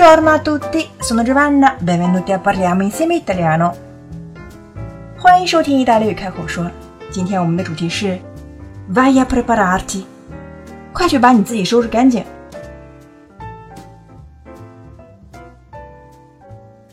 [0.00, 3.74] Buongiorno a tutti, sono Giovanna, benvenuti a parliamo insieme italiano。
[5.18, 6.70] 欢迎收听意大利语开口说。
[7.10, 8.18] 今天我们的主题是
[8.90, 10.04] Vai a prepararti，
[10.94, 12.24] 快去把你自己收拾干净。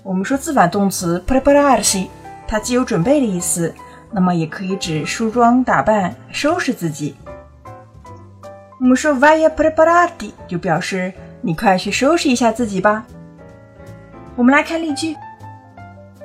[0.04, 2.10] 我们说自反动词 prepararsi，
[2.46, 3.74] 它既有准备的意思，
[4.12, 7.16] 那么也可以指梳妆打扮、收拾自己。
[8.82, 11.14] 我们说 vai a prepararti，就表示
[11.47, 13.05] 你快去收拾一下自己吧。
[14.37, 15.17] 我们来看例句：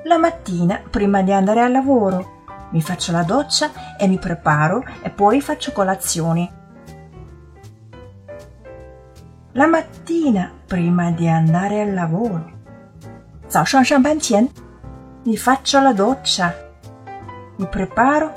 [0.05, 2.25] La mattina prima di andare al lavoro
[2.71, 6.49] mi faccio la doccia e mi preparo e poi faccio colazione.
[9.53, 12.55] La mattina prima di andare al lavoro
[13.47, 14.47] 早上上班前，
[15.23, 16.53] mi faccio la doccia,
[17.57, 18.31] mi preparo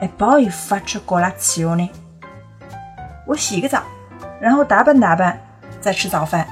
[0.00, 1.90] e poi faccio colazione。
[3.26, 3.82] 我洗个澡，
[4.40, 5.38] 然后打扮打扮，
[5.86, 6.46] 再吃早饭。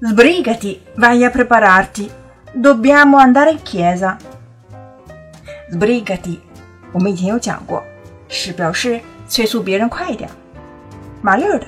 [0.00, 2.10] Sbrigati, vai a prepararti.
[2.52, 4.16] Dobbiamo andare in chiesa.
[5.70, 6.38] Sbrigati，
[6.92, 7.82] 我们以前有讲过，
[8.28, 10.28] 是表示催促别人快一点，
[11.22, 11.66] 麻溜的。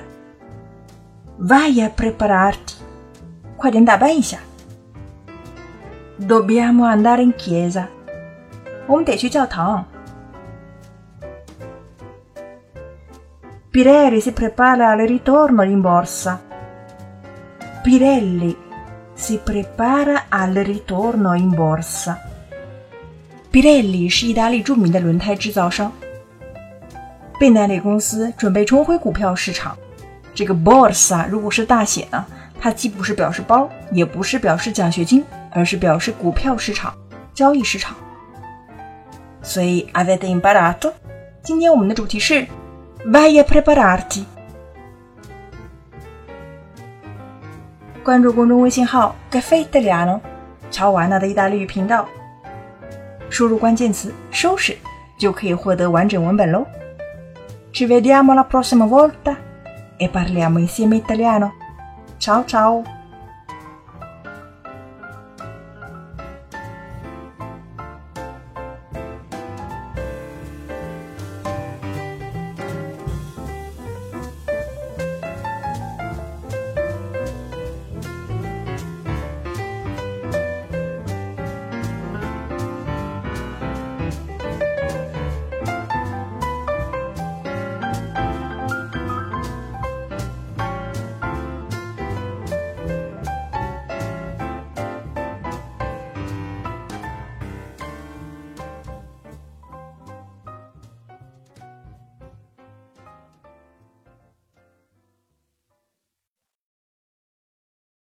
[1.41, 2.75] Vai a prepararti，
[3.57, 4.37] 快点打扮一下。
[6.19, 7.85] Dobbiamo andare in chiesa，
[8.87, 9.85] 我们得去教堂。
[13.73, 16.41] Pirelli si prepara al ritorno in borsa.
[17.83, 18.55] Pirelli
[19.13, 22.17] si prepara al ritorno in borsa.
[23.51, 25.91] Pirelli 是意大利着名的轮胎制造商，
[27.39, 29.77] 贝耐利公司准备重回股票市场。
[30.35, 32.25] 这个 borsa 如果是大写呢，
[32.59, 36.93] 它既不是表示包，也不是表示奖学金，而是表示股票市场、
[37.33, 37.95] 交易市场。
[39.41, 40.91] 所以 avete imparato？
[41.41, 42.45] 今天我们的主题是
[43.05, 44.25] vai a prepararti。
[48.03, 50.19] 关注公众微信号 Caffè Italiano，
[50.71, 52.05] 乔瓦纳的意大利语频道，
[53.29, 54.75] 输入关键词“收拾”
[55.19, 56.65] 就可以获得完整文本喽。
[57.71, 59.37] Ci vediamo la prossima volta
[59.97, 61.51] e parliamo insieme italiano.
[62.17, 62.83] Ciao ciao!